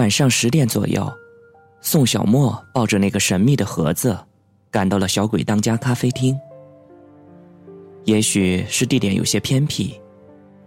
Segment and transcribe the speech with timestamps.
[0.00, 1.06] 晚上十点左右，
[1.82, 4.18] 宋小沫抱着那个神秘的盒子，
[4.70, 6.34] 赶到了小鬼当家咖啡厅。
[8.06, 10.00] 也许是地点有些偏僻，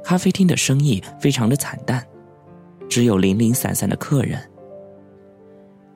[0.04, 2.06] 咖啡厅的生意非常的惨淡，
[2.88, 4.40] 只有零零散散的客人。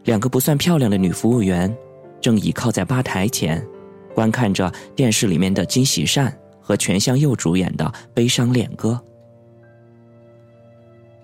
[0.06, 1.72] 两个不算漂亮的女服务员，
[2.20, 3.64] 正倚靠在吧台前，
[4.16, 7.86] 观看着电视里面的金喜善和全香佑主演的
[8.16, 9.00] 《悲伤恋歌》。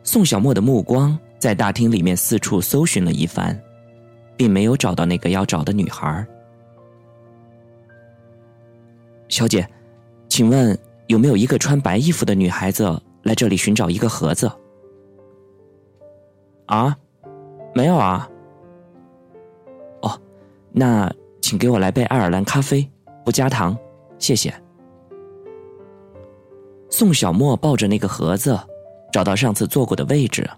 [0.03, 3.61] 宋小沫的目光在大厅里面四处搜寻了一番，
[4.37, 6.25] 并没有找到那个要找的女孩。
[9.27, 9.67] 小姐，
[10.29, 14.49] 请问有没有一个穿白衣服的女孩子来这里寻找一个盒子？
[16.67, 16.97] 啊，
[17.75, 18.25] 没有啊。
[20.01, 20.17] 哦，
[20.71, 22.89] 那请给我来杯爱尔兰咖啡，
[23.25, 23.77] 不加糖，
[24.17, 24.53] 谢谢。
[26.89, 28.57] 宋小沫抱着那个盒子。
[29.11, 30.49] 找到上次坐过的位置，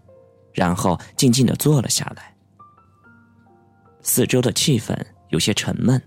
[0.56, 2.34] 然后静静的坐了下来。
[4.02, 4.98] 四周的气氛
[5.30, 6.02] 有些沉闷。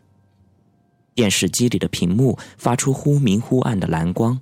[1.14, 4.40] 电视机里的屏幕发出忽明忽暗的蓝光，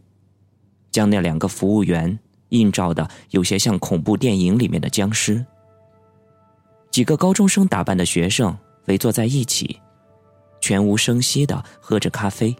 [0.91, 2.19] 将那两个服务员
[2.51, 5.45] 映照的有些像恐怖电影里面的僵尸。
[6.91, 9.81] 几个高中生打扮的学生围坐在一起，
[10.61, 12.55] 全无声息的喝着咖啡。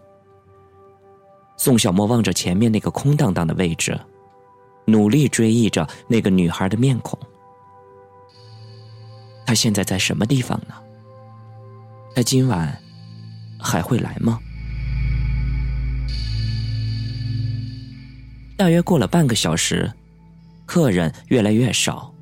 [1.55, 3.97] 宋小沫望着前面那个空荡荡的位置。
[4.89, 7.19] 努力追忆着那个女孩的面孔，
[9.47, 10.75] 他现在在什么地方呢？
[12.13, 12.77] 他今晚
[13.57, 14.37] 还会来吗？
[18.57, 19.89] 大约过了半个小时，
[20.65, 22.13] 客人越来越少，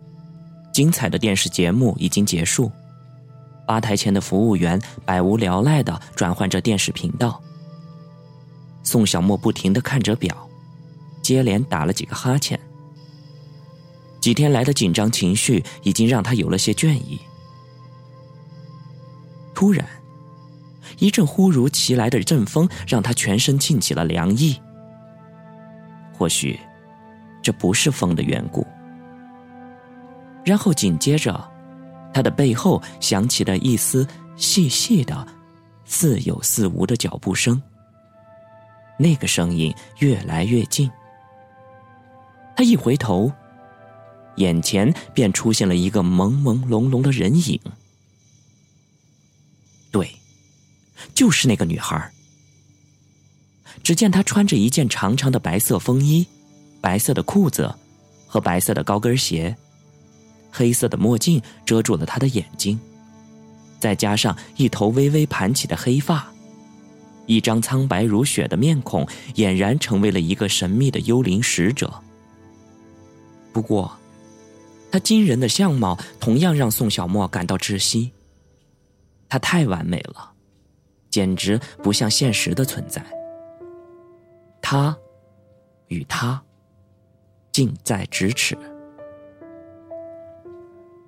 [0.72, 2.72] 精彩的电视节目已经结束，
[3.66, 7.42] 吧台前的服务员百无聊赖的转换着电视频道。
[8.84, 10.48] 宋小沫不停的看着表。
[11.24, 12.60] 接连打了几个哈欠，
[14.26, 17.22] 几天来的紧张情绪已经让他有了些倦意。
[19.54, 19.88] 突然，
[20.98, 24.60] 一阵忽如其来的阵风让他全身沁起了凉意。
[26.12, 26.60] 或许，
[27.44, 28.66] 这不是风的缘故。
[30.44, 31.48] 然后紧接着，
[32.12, 35.28] 他的背后响起了一丝细细的、
[35.86, 37.62] 似有似无的脚步声。
[38.98, 40.90] 那个声音越来越近。
[42.56, 43.32] 他一回头，
[44.38, 47.60] 眼前便出现了一个朦朦胧胧的人影。
[49.92, 50.10] 对，
[51.14, 52.12] 就是那个女孩。
[53.84, 56.26] 只见她穿着一件长长的白色风衣、
[56.82, 57.74] 白色的裤子
[58.28, 59.56] 和白色的高跟鞋，
[60.52, 62.80] 黑色的墨镜遮住了她的眼睛，
[63.80, 66.28] 再加上一头微微盘起的黑发，
[67.28, 71.94] 一张苍白如雪的面孔，俨然成为了一个神秘的幽灵使者。
[73.54, 73.96] 不过，
[74.96, 78.14] 她惊人的相貌同样让宋小沫感到窒息。
[79.28, 80.32] 她太完美了，
[81.10, 83.06] 简直不像现实的存在。
[84.62, 84.98] 他
[85.90, 86.42] 与他
[87.52, 88.58] 近在咫尺。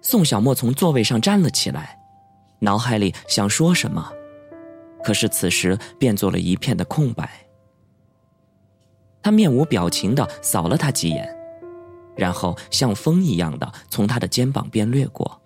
[0.01, 1.97] 宋小沫从座位上站了起来，
[2.59, 4.11] 脑海里想说什么，
[5.01, 7.31] 可是此时变作了一片的空白。
[9.23, 11.36] 他面无表情的扫了他几眼。
[12.17, 15.41] 然后像风一样的从他的肩膀边掠过。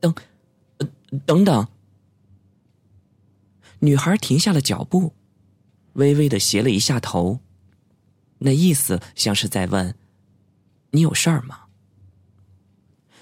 [0.00, 0.14] 等，
[1.24, 1.66] 等等。
[3.78, 5.14] 女孩停下了脚步，
[5.94, 7.40] 微微的斜了一下头，
[8.38, 9.94] 那意思像是在问
[10.90, 11.60] ：“你有事儿吗？”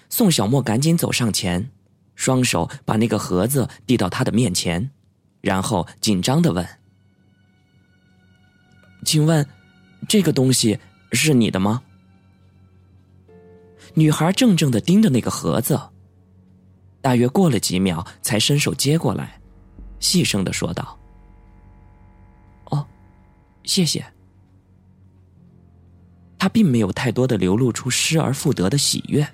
[0.08, 1.70] 宋小莫赶紧走上前，
[2.14, 4.90] 双手把那个盒子递到他的面前，
[5.40, 6.66] 然后紧张的问
[9.04, 9.46] ：“请问，
[10.08, 10.78] 这个东西？”
[11.12, 11.82] 是你的吗？
[13.94, 15.80] 女孩怔怔的盯着那个盒子，
[17.00, 19.40] 大约过了几秒，才伸手接过来，
[19.98, 20.96] 细声的说道
[22.70, 22.86] ：“哦，
[23.64, 24.04] 谢谢。”
[26.38, 29.26] 他并没有太多的流露出失而复得的喜悦。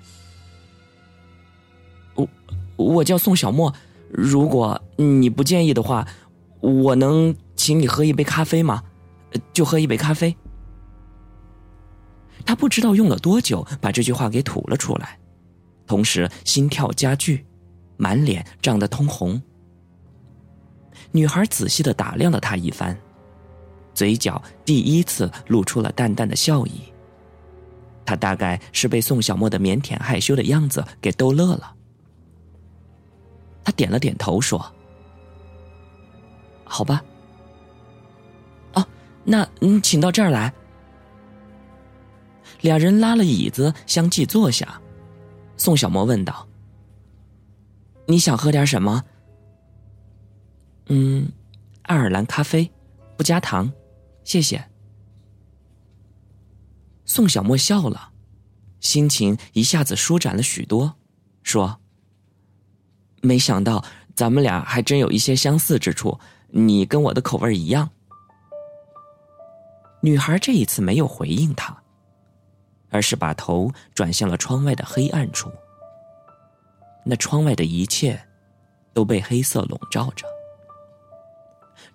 [2.15, 2.27] 我
[2.75, 3.73] 我叫宋小沫，
[4.09, 6.05] 如果你不介意的话，
[6.59, 8.83] 我能请你喝一杯咖啡吗？
[9.53, 10.35] 就喝一杯咖啡。
[12.47, 15.19] 他不知道用了多久把这句话给吐了出来，
[15.85, 17.45] 同时心跳加剧，
[17.97, 19.39] 满脸涨得通红。
[21.11, 22.97] 女孩仔细的打量了他一番，
[23.93, 26.81] 嘴角第一次露出了淡淡的笑意。
[28.05, 31.75] 他大概是被宋小沫的腼腆害羞的样子给逗乐了。
[33.61, 34.73] 他点了点头说
[36.63, 37.03] ：“好吧。”
[38.75, 38.87] 哦，
[39.25, 40.53] 那嗯，请到这儿来。
[42.61, 44.81] 两人拉了椅子相继坐下。
[45.57, 46.47] 宋小沫问道
[48.07, 49.03] ：“你想喝点什么
[50.87, 51.31] ？”“嗯，
[51.83, 52.71] 爱尔兰咖啡，
[53.17, 53.71] 不加糖，
[54.23, 54.63] 谢谢。”
[57.05, 58.11] 宋小沫笑了，
[58.79, 60.95] 心情一下子舒展了许多，
[61.41, 61.79] 说
[63.21, 63.83] ：“没想到
[64.13, 66.19] 咱们俩还真有一些相似之处，
[66.49, 67.89] 你跟我的口味一样。”
[70.03, 71.75] 女孩这一次没有回应他。
[72.89, 75.51] 而是把头转向了窗外的黑暗处。
[77.03, 78.21] 那窗外的一切
[78.93, 80.25] 都被黑色笼罩着。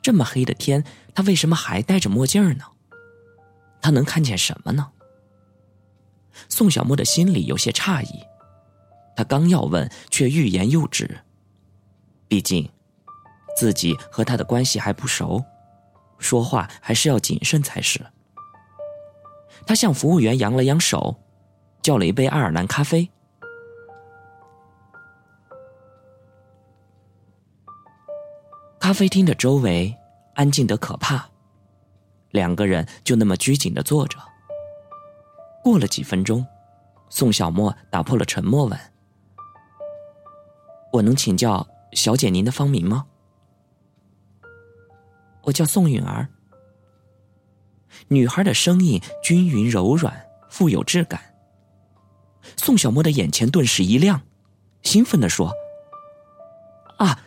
[0.01, 0.85] 这么黑的天，
[1.15, 2.65] 他为什么还戴着墨镜呢？
[3.81, 4.91] 他能看见什么呢？
[6.49, 8.25] 宋小沫的心里有些诧异，
[9.15, 11.21] 他刚要问，却欲言又止。
[12.27, 12.71] 毕竟，
[13.57, 15.45] 自己和他的关系还不熟，
[16.19, 18.01] 说话还是要谨慎才是。
[19.67, 21.15] 他向服务员扬了扬手，
[21.81, 23.09] 叫了一杯爱尔兰咖啡。
[28.79, 29.97] 咖啡厅的周围
[30.35, 31.25] 安静的可怕，
[32.31, 34.19] 两个人就那么拘谨的坐着。
[35.63, 36.45] 过了几分钟，
[37.09, 38.79] 宋小沫打破了沉默，问
[40.93, 43.07] ：“我能请教小姐您的芳名吗
[45.43, 46.29] ？”“我叫宋允儿。”
[48.09, 50.15] 女孩的声音均匀柔软，
[50.49, 51.21] 富有质感。
[52.57, 54.21] 宋小沫的眼前顿时一亮，
[54.83, 55.53] 兴奋地说
[56.99, 57.19] ：“啊，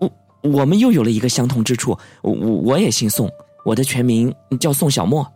[0.00, 0.10] 我
[0.42, 1.96] 我们又有了一个相同之处。
[2.22, 3.30] 我我也姓宋，
[3.64, 5.32] 我的全名叫宋小沫。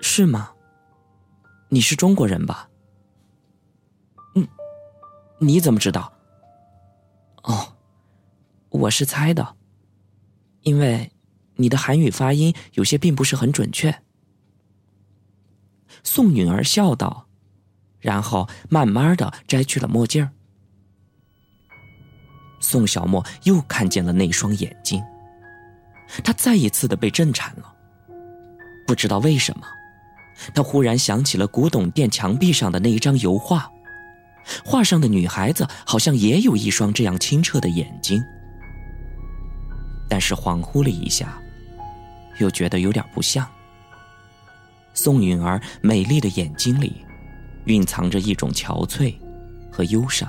[0.00, 0.50] 是吗？
[1.68, 2.68] 你是中国人吧？
[4.34, 4.48] 嗯，
[5.38, 6.12] 你怎么知道？
[7.44, 7.74] 哦，
[8.70, 9.56] 我是猜的，
[10.62, 11.10] 因为。”
[11.60, 13.94] 你的韩语发音有些并不是很准确。”
[16.02, 17.26] 宋允儿笑道，
[17.98, 20.28] 然后慢慢的摘去了墨镜
[22.58, 25.02] 宋小沫又看见了那双眼睛，
[26.24, 27.74] 他再一次的被震颤了。
[28.86, 29.66] 不知道为什么，
[30.54, 33.70] 他忽然想起了古董店墙壁上的那一张油画，
[34.64, 38.22] 画上的女孩子好像也有一双这样清澈的眼睛。
[40.08, 41.40] 但是恍惚了一下。
[42.40, 43.46] 又觉得有点不像。
[44.92, 47.04] 宋允儿美丽的眼睛里，
[47.66, 49.14] 蕴藏着一种憔悴
[49.70, 50.28] 和忧伤。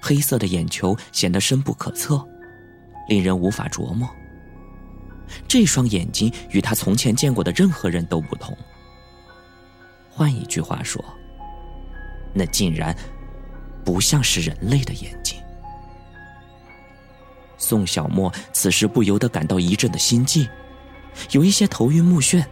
[0.00, 2.26] 黑色的眼球显得深不可测，
[3.08, 4.08] 令人无法琢磨。
[5.46, 8.56] 这双眼睛与他从前见过的任何人都不同。
[10.10, 11.04] 换一句话说，
[12.32, 12.96] 那竟然
[13.84, 15.38] 不像是人类的眼睛。
[17.58, 20.48] 宋小沫此时不由得感到一阵的心悸。
[21.32, 22.44] 有一些头晕目眩，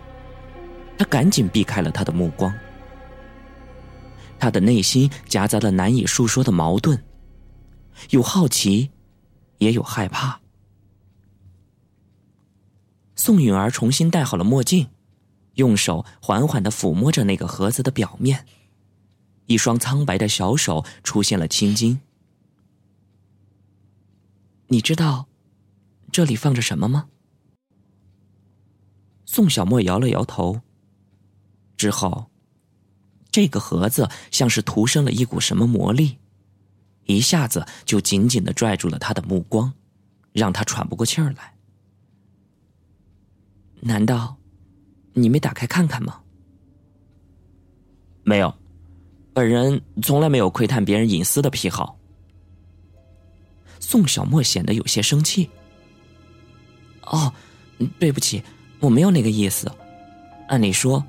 [0.98, 2.52] 他赶紧避开了他的目光。
[4.38, 7.02] 他的内心夹杂了难以诉说的矛盾，
[8.10, 8.90] 有好奇，
[9.58, 10.40] 也有害怕。
[13.16, 14.88] 宋允儿重新戴好了墨镜，
[15.54, 18.44] 用手缓缓的抚摸着那个盒子的表面，
[19.46, 22.00] 一双苍白的小手出现了青筋。
[24.66, 25.26] 你知道
[26.10, 27.06] 这里放着什么吗？
[29.34, 30.60] 宋小莫摇了摇头。
[31.76, 32.30] 之后，
[33.32, 36.16] 这个盒子像是徒生了一股什么魔力，
[37.06, 39.72] 一下子就紧紧的拽住了他的目光，
[40.32, 41.52] 让他喘不过气儿来。
[43.80, 44.36] 难道
[45.14, 46.20] 你没打开看看吗？
[48.22, 48.54] 没有，
[49.32, 51.98] 本人从来没有窥探别人隐私的癖好。
[53.80, 55.50] 宋小莫显得有些生气。
[57.02, 57.34] 哦，
[57.98, 58.40] 对不起。
[58.84, 59.70] 我没有那个意思，
[60.46, 61.02] 按理说，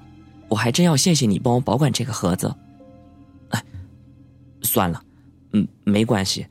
[0.48, 2.56] 我还真要谢谢你帮我保管这个盒子。
[3.50, 3.62] 哎，
[4.62, 5.04] 算了，
[5.52, 6.48] 嗯，没关系。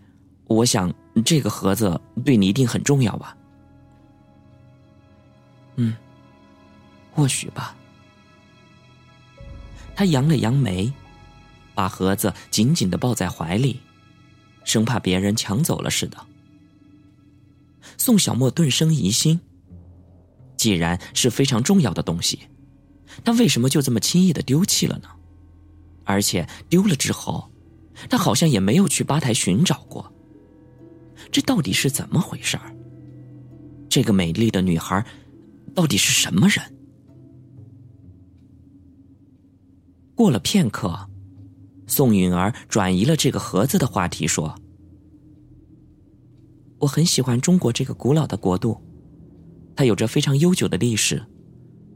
[0.48, 0.92] 我想
[1.24, 3.34] 这个盒子对你一定很重要吧？
[5.76, 5.96] 嗯，
[7.10, 7.74] 或许吧。
[9.96, 10.92] 他扬了扬眉，
[11.74, 13.80] 把盒子紧紧的抱在怀里，
[14.64, 16.18] 生怕别人抢走了似的。
[17.96, 19.40] 宋小沫顿生疑心。
[20.64, 22.38] 既然是非常重要的东西，
[23.22, 25.08] 他为什么就这么轻易的丢弃了呢？
[26.04, 27.52] 而且丢了之后，
[28.08, 30.10] 他好像也没有去吧台寻找过。
[31.30, 32.74] 这到底是怎么回事儿？
[33.90, 35.04] 这个美丽的女孩
[35.74, 36.64] 到底是什么人？
[40.14, 40.98] 过了片刻，
[41.86, 44.54] 宋允儿转移了这个盒子的话题，说
[46.80, 48.80] ：“我很喜欢中国这个古老的国度。”
[49.76, 51.22] 它有着非常悠久的历史，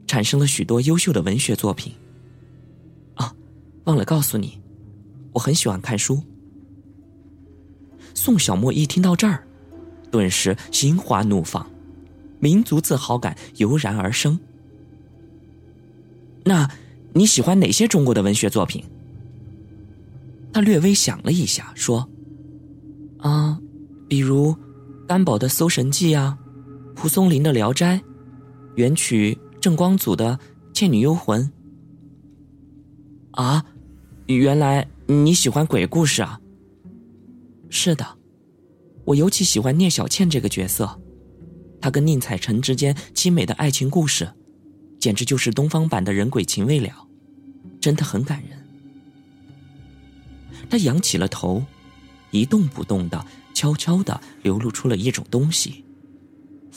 [0.06, 1.92] 产生了许多优秀的文学作品。
[3.14, 3.34] 啊，
[3.84, 4.60] 忘了告诉你，
[5.32, 6.22] 我很喜欢看书。
[8.14, 9.46] 宋小沫一听到这儿，
[10.10, 11.68] 顿时心花怒放，
[12.40, 14.38] 民族自豪感油然而生。
[16.44, 16.68] 那
[17.12, 18.82] 你喜欢哪些中国的文学作品？
[20.52, 22.08] 他略微想了一下，说
[23.20, 23.60] ：“啊，
[24.08, 24.56] 比如
[25.06, 26.36] 甘宝的《搜神记》啊，
[26.98, 27.96] 蒲松龄的《聊斋》，
[28.74, 30.36] 元曲郑光祖的
[30.76, 31.40] 《倩女幽魂》。
[33.40, 33.64] 啊，
[34.26, 36.40] 原来你喜欢鬼故事啊？
[37.70, 38.04] 是的，
[39.04, 41.00] 我尤其喜欢聂小倩这个角色，
[41.80, 44.28] 她跟宁采臣之间凄美的爱情故事，
[44.98, 47.06] 简直就是东方版的人鬼情未了，
[47.80, 48.58] 真的很感人。”
[50.68, 51.62] 他仰起了头，
[52.32, 53.24] 一动不动的，
[53.54, 55.84] 悄悄的流露出了一种东西，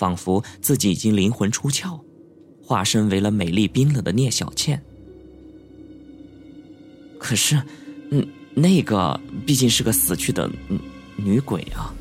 [0.02, 2.02] 仿佛自己已经灵魂出窍，
[2.60, 4.84] 化身为了美丽冰冷的聂小倩。
[7.20, 7.62] 可是，
[8.10, 10.50] 嗯，那个毕竟是个死去的
[11.16, 11.94] 女鬼啊！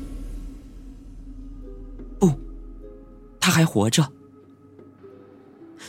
[2.19, 2.33] 不，
[3.39, 4.11] 她还活着。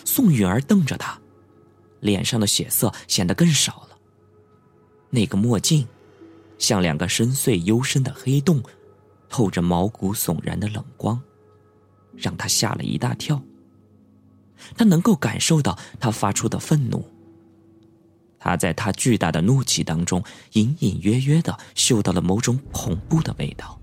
[0.04, 1.18] 宋允儿瞪着他，
[2.00, 3.96] 脸上的血色显得更少了。
[5.08, 5.88] 那个墨镜，
[6.58, 8.62] 像两个深邃幽深的黑洞，
[9.30, 11.18] 透着毛骨悚然的冷光，
[12.16, 13.40] 让他吓了一大跳。
[14.76, 17.04] 他能够感受到他发出的愤怒，
[18.38, 23.78] 他在他巨大的怒气当中，隐隐约约的嗅到了某种恐怖的味道。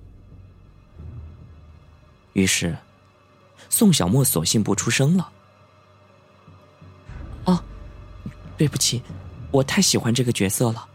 [2.33, 2.77] 于是，
[3.69, 5.31] 宋小沫索性不出声了。
[7.45, 7.61] 哦，
[8.57, 9.01] 对不起，
[9.51, 10.87] 我太喜欢这个角色了。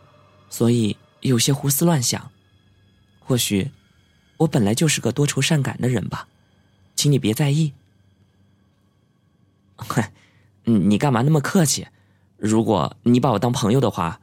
[0.49, 2.31] 所以有些胡思乱想，
[3.19, 3.71] 或许
[4.39, 6.27] 我本来就是个多愁善感的人吧，
[7.05, 7.71] 请你别在意。
[9.77, 10.11] 嗨，
[10.65, 11.87] 你干嘛那么客气？
[12.39, 14.19] 如果你把我当朋友的话，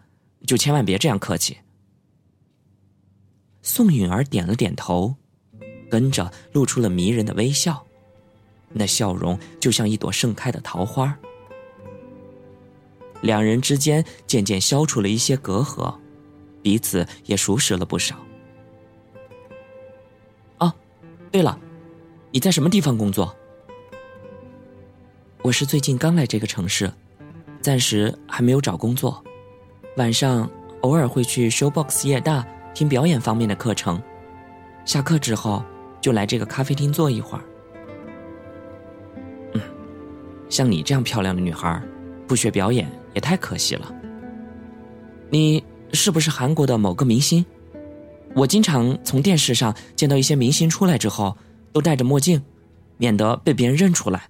[0.48, 1.60] 就千万别这样客气。
[3.62, 5.14] 宋允儿点了点头，
[5.92, 7.86] 跟着露出了迷人的微笑，
[8.70, 11.16] 那笑容就像一朵盛开的桃花。
[13.22, 15.96] 两人之间渐渐消除了一些隔阂。
[16.64, 18.18] 彼此也熟识了不少。
[20.58, 20.74] 哦，
[21.32, 21.60] 对了，
[22.34, 23.36] 你在什么地方工作？
[25.42, 26.90] 我是最近刚来这个城市，
[27.60, 29.22] 暂时还没有找工作。
[29.98, 30.50] 晚上
[30.82, 34.02] 偶尔会去 Showbox 夜大听表演方面的课程，
[34.86, 35.62] 下课之后
[36.00, 37.44] 就来这个咖啡厅坐一会儿。
[39.54, 39.62] 嗯，
[40.50, 41.82] 像你这样漂亮的女孩，
[42.28, 43.94] 不学表演也太可惜了。
[45.30, 45.64] 你。
[45.94, 47.46] 是不是韩国的某个明星？
[48.34, 51.38] 我经常从电视上见到一些明星出来之后
[51.72, 52.42] 都戴着墨镜，
[52.98, 54.30] 免得被别人认出来。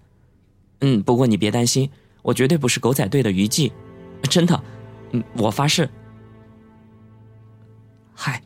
[0.82, 1.90] 嗯，不过你别担心，
[2.22, 3.72] 我绝对不是狗仔队的娱记，
[4.30, 4.64] 真的，
[5.12, 5.90] 嗯，我发誓。
[8.14, 8.42] 嗨，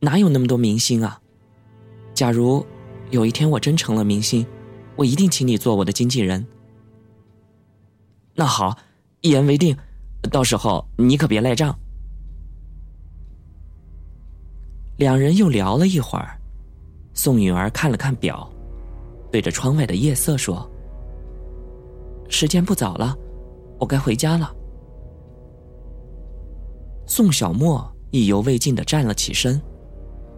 [0.00, 1.20] 哪有那么多明星啊？
[2.14, 2.64] 假如
[3.10, 4.46] 有一天我真成了明星，
[4.96, 6.46] 我一定请你做我的经纪人。
[8.34, 8.78] 那好，
[9.20, 9.76] 一言为定，
[10.30, 11.78] 到时候你可别赖账。
[14.98, 16.35] 两人又聊了一会儿，
[17.16, 18.48] 宋允儿看了看表，
[19.32, 20.70] 对着窗外的夜色说
[22.28, 23.16] ：“时间不早了，
[23.80, 24.54] 我该回家了。”
[27.08, 29.60] 宋小沫意犹未尽的站了起身，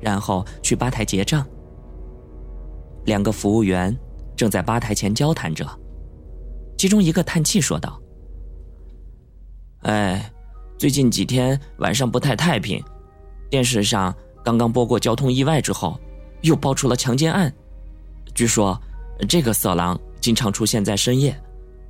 [0.00, 1.44] 然后去吧台结账。
[3.06, 3.94] 两个服务员
[4.36, 5.66] 正在吧台前交谈着，
[6.78, 8.00] 其中一个叹气说道
[9.82, 10.32] ：“哎，
[10.78, 12.82] 最近几天晚上不太太平，
[13.50, 16.00] 电视上……”刚刚播过交通意外之后，
[16.42, 17.52] 又爆出了强奸案。
[18.34, 18.80] 据说，
[19.28, 21.38] 这个色狼经常出现在深夜，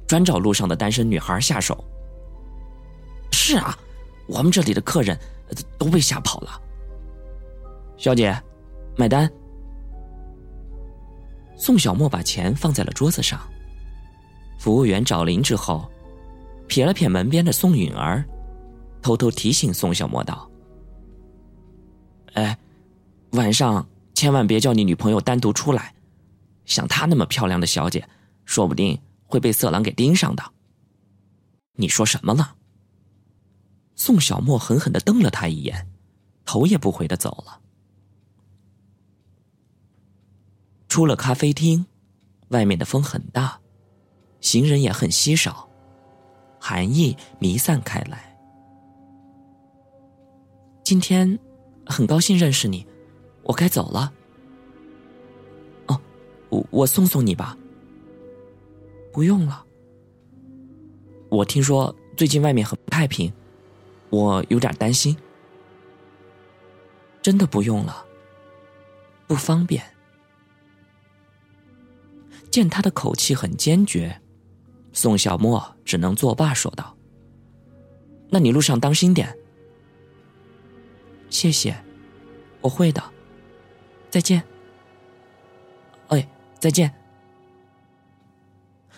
[0.07, 1.85] 专找路上的单身女孩下手。
[3.33, 3.77] 是啊，
[4.27, 5.19] 我们这里的客人
[5.79, 6.61] 都被吓跑了。
[7.97, 8.37] 小姐，
[8.97, 9.31] 买单。
[11.57, 13.41] 宋小沫把钱放在了桌子上。
[14.59, 15.91] 服务员找零之后，
[16.69, 18.25] 瞥了瞥门边的宋允儿，
[19.03, 20.49] 偷偷提醒宋小沫道。
[22.35, 22.57] 哎，
[23.33, 23.87] 晚上
[24.19, 25.95] 千万别叫你女朋友单独出来，
[26.65, 28.05] 像她那么漂亮的小姐，
[28.45, 30.43] 说不定会被色狼给盯上的。
[31.75, 32.57] 你说什么了？
[33.95, 35.89] 宋小沫狠狠的瞪了他一眼，
[36.45, 37.61] 头也不回的走了。
[40.89, 41.87] 出了咖啡厅，
[42.49, 43.61] 外面的风很大，
[44.41, 45.69] 行人也很稀少，
[46.59, 48.37] 寒意弥散开来。
[50.83, 51.39] 今天。
[51.91, 52.87] 很高兴认识你，
[53.49, 54.13] 我该走了。
[55.87, 55.99] 哦，
[56.51, 57.57] 我我送送你吧。
[59.11, 59.65] 不用了。
[61.31, 63.33] 我听说最近外面很不太平，
[64.11, 65.17] 我有点担心。
[67.23, 68.05] 真的不用了，
[69.27, 69.83] 不方便。
[72.51, 74.21] 见他的口气很坚决，
[74.93, 76.97] 宋小沫只能作罢说道
[78.31, 79.35] ：“那你路上当心点。”
[81.29, 81.77] 谢谢，
[82.61, 83.03] 我会的。
[84.11, 84.43] 再见。
[86.09, 86.27] 哎，
[86.59, 86.93] 再见。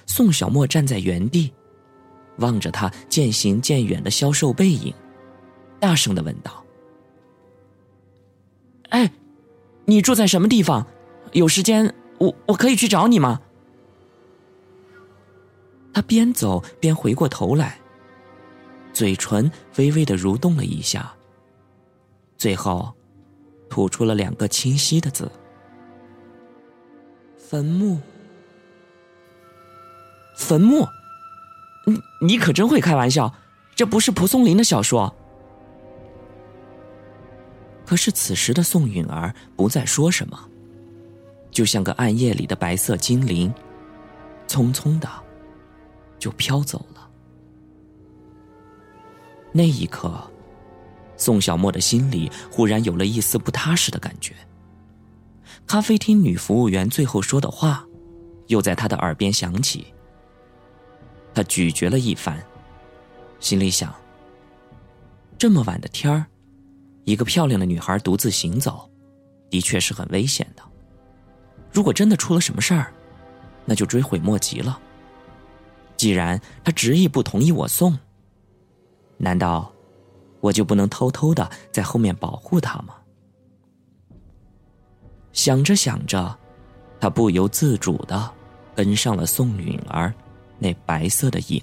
[0.07, 1.53] 宋小沫站在原地，
[2.39, 4.93] 望着他渐行渐远的消瘦背影，
[5.79, 6.65] 大声的问道
[8.91, 9.11] ：“哎，
[9.85, 10.87] 你住在什么地方？
[11.33, 13.41] 有时间，我我可以去找你吗？”
[15.93, 17.79] 他边走边回过头来，
[18.93, 21.13] 嘴唇微微的蠕动了一下。
[22.37, 22.93] 最后，
[23.71, 25.31] 吐出了两个清晰的字
[27.39, 27.99] ：“坟墓。”
[30.37, 30.87] 坟墓？
[31.87, 33.33] 你你可真会开玩笑，
[33.75, 35.15] 这不是蒲松龄的小说。
[37.87, 40.49] 可是此时的宋允儿不再说什么，
[41.51, 43.53] 就像个暗夜里的白色精灵，
[44.49, 45.09] 匆匆的
[46.19, 47.11] 就飘走了。
[49.53, 50.29] 那一刻。
[51.21, 54.35] 宋小沫的心里忽然有了一丝不踏实的感觉。
[55.67, 57.87] 咖啡厅女服务员最后说的话，
[58.47, 59.87] 又在他的耳边响起。
[61.35, 62.43] 他咀嚼了一番，
[63.39, 63.95] 心里想：
[65.37, 66.25] 这么晚的天儿，
[67.05, 68.91] 一个漂亮的女孩独自行走，
[69.51, 70.63] 的确是很危险的。
[71.71, 72.93] 如果真的出了什么事儿，
[73.67, 74.81] 那就追悔莫及了。
[75.99, 77.97] 既然他执意不同意我送，
[79.19, 79.71] 难道？
[80.41, 82.95] 我就不能偷偷的在后面保护他吗？
[85.33, 86.37] 想着想着，
[86.99, 88.31] 他不由自主的
[88.75, 90.13] 跟上了宋允儿
[90.59, 91.63] 那白色的影